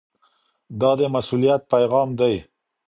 دا 0.79 0.91
د 0.99 1.01
مسؤلیت 1.15 1.61
پیغام 1.73 2.09
دی. 2.19 2.35